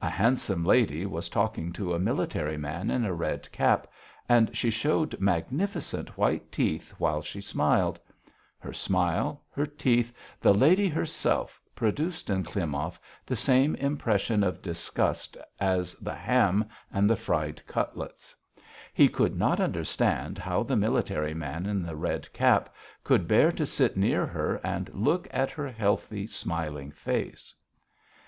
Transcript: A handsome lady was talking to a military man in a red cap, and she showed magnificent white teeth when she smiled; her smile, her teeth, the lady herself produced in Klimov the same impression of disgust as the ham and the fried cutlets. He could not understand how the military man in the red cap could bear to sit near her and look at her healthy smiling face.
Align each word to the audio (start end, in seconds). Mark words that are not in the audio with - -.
A 0.00 0.10
handsome 0.10 0.64
lady 0.64 1.06
was 1.06 1.28
talking 1.28 1.72
to 1.74 1.94
a 1.94 1.98
military 2.00 2.56
man 2.56 2.90
in 2.90 3.04
a 3.04 3.14
red 3.14 3.48
cap, 3.52 3.86
and 4.28 4.56
she 4.56 4.70
showed 4.70 5.20
magnificent 5.20 6.18
white 6.18 6.50
teeth 6.50 6.92
when 6.98 7.22
she 7.22 7.40
smiled; 7.40 8.00
her 8.58 8.72
smile, 8.72 9.40
her 9.52 9.64
teeth, 9.64 10.12
the 10.40 10.52
lady 10.52 10.88
herself 10.88 11.60
produced 11.76 12.28
in 12.28 12.42
Klimov 12.42 12.98
the 13.24 13.36
same 13.36 13.76
impression 13.76 14.42
of 14.42 14.62
disgust 14.62 15.36
as 15.60 15.94
the 15.94 16.16
ham 16.16 16.68
and 16.92 17.08
the 17.08 17.14
fried 17.14 17.64
cutlets. 17.64 18.34
He 18.92 19.08
could 19.08 19.36
not 19.38 19.60
understand 19.60 20.38
how 20.38 20.64
the 20.64 20.74
military 20.74 21.34
man 21.34 21.66
in 21.66 21.84
the 21.84 21.94
red 21.94 22.32
cap 22.32 22.74
could 23.04 23.28
bear 23.28 23.52
to 23.52 23.64
sit 23.64 23.96
near 23.96 24.26
her 24.26 24.56
and 24.64 24.90
look 24.92 25.28
at 25.30 25.52
her 25.52 25.70
healthy 25.70 26.26
smiling 26.26 26.90
face. 26.90 27.54